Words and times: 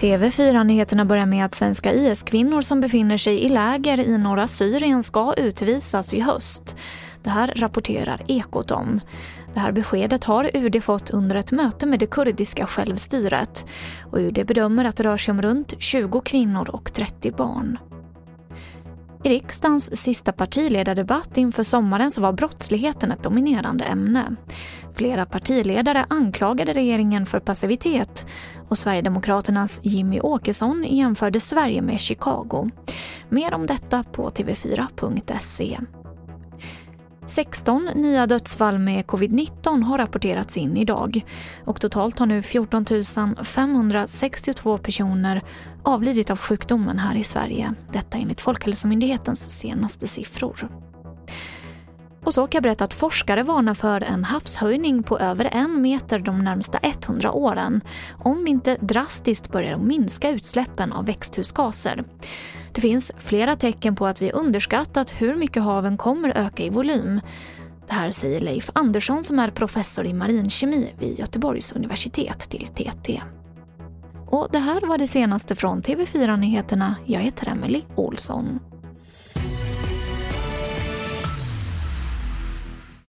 TV4-nyheterna 0.00 1.04
börjar 1.04 1.26
med 1.26 1.44
att 1.44 1.54
svenska 1.54 1.92
IS-kvinnor 1.92 2.62
som 2.62 2.80
befinner 2.80 3.16
sig 3.16 3.44
i 3.44 3.48
läger 3.48 4.00
i 4.00 4.18
norra 4.18 4.46
Syrien 4.46 5.02
ska 5.02 5.34
utvisas 5.34 6.14
i 6.14 6.20
höst. 6.20 6.76
Det 7.22 7.30
här 7.30 7.52
rapporterar 7.56 8.22
Ekot 8.28 8.70
om. 8.70 9.00
Det 9.54 9.60
här 9.60 9.72
beskedet 9.72 10.24
har 10.24 10.50
UD 10.54 10.84
fått 10.84 11.10
under 11.10 11.36
ett 11.36 11.52
möte 11.52 11.86
med 11.86 11.98
det 11.98 12.06
kurdiska 12.06 12.66
självstyret. 12.66 13.66
Och 14.10 14.18
UD 14.18 14.46
bedömer 14.46 14.84
att 14.84 14.96
det 14.96 15.04
rör 15.04 15.16
sig 15.16 15.32
om 15.32 15.42
runt 15.42 15.74
20 15.78 16.20
kvinnor 16.20 16.70
och 16.70 16.92
30 16.92 17.32
barn. 17.32 17.78
I 19.26 19.28
riksdagens 19.28 19.96
sista 20.02 20.32
partiledardebatt 20.32 21.36
inför 21.36 21.62
sommaren 21.62 22.12
så 22.12 22.20
var 22.20 22.32
brottsligheten 22.32 23.10
ett 23.10 23.22
dominerande 23.22 23.84
ämne. 23.84 24.36
Flera 24.94 25.26
partiledare 25.26 26.06
anklagade 26.08 26.72
regeringen 26.72 27.26
för 27.26 27.40
passivitet 27.40 28.26
och 28.68 28.78
Sverigedemokraternas 28.78 29.80
Jimmy 29.82 30.20
Åkesson 30.20 30.84
jämförde 30.88 31.40
Sverige 31.40 31.82
med 31.82 32.00
Chicago. 32.00 32.70
Mer 33.28 33.54
om 33.54 33.66
detta 33.66 34.02
på 34.02 34.28
tv4.se. 34.28 35.78
16 37.26 37.90
nya 37.94 38.26
dödsfall 38.26 38.78
med 38.78 39.04
covid-19 39.04 39.82
har 39.82 39.98
rapporterats 39.98 40.56
in 40.56 40.76
idag 40.76 41.24
och 41.64 41.80
totalt 41.80 42.18
har 42.18 42.26
nu 42.26 42.42
14 42.42 42.84
562 43.44 44.78
personer 44.78 45.42
avlidit 45.82 46.30
av 46.30 46.38
sjukdomen 46.38 46.98
här 46.98 47.14
i 47.14 47.24
Sverige. 47.24 47.74
Detta 47.92 48.18
enligt 48.18 48.40
Folkhälsomyndighetens 48.40 49.50
senaste 49.50 50.06
siffror. 50.06 50.68
Och 52.24 52.34
så 52.34 52.46
kan 52.46 52.58
jag 52.58 52.62
berätta 52.62 52.84
att 52.84 52.94
forskare 52.94 53.42
varnar 53.42 53.74
för 53.74 54.00
en 54.00 54.24
havshöjning 54.24 55.02
på 55.02 55.18
över 55.18 55.44
en 55.52 55.82
meter 55.82 56.18
de 56.18 56.44
närmsta 56.44 56.78
100 56.82 57.32
åren 57.32 57.80
om 58.18 58.44
vi 58.44 58.50
inte 58.50 58.76
drastiskt 58.80 59.52
börjar 59.52 59.76
minska 59.76 60.30
utsläppen 60.30 60.92
av 60.92 61.06
växthusgaser. 61.06 62.04
Det 62.76 62.82
finns 62.82 63.12
flera 63.16 63.56
tecken 63.56 63.96
på 63.96 64.06
att 64.06 64.22
vi 64.22 64.32
underskattat 64.32 65.22
hur 65.22 65.36
mycket 65.36 65.62
haven 65.62 65.96
kommer 65.96 66.28
öka 66.28 66.62
i 66.62 66.70
volym. 66.70 67.20
Det 67.86 67.92
här 67.92 68.10
säger 68.10 68.40
Leif 68.40 68.70
Andersson 68.72 69.24
som 69.24 69.38
är 69.38 69.50
professor 69.50 70.06
i 70.06 70.12
marinkemi 70.12 70.94
vid 70.98 71.18
Göteborgs 71.18 71.72
universitet 71.72 72.38
till 72.38 72.66
TT. 72.66 73.22
Och 74.26 74.48
det 74.52 74.58
här 74.58 74.86
var 74.86 74.98
det 74.98 75.06
senaste 75.06 75.54
från 75.54 75.82
TV4 75.82 76.36
Nyheterna. 76.36 76.96
Jag 77.06 77.20
heter 77.20 77.48
Emily 77.48 77.82
Olsson. 77.94 78.60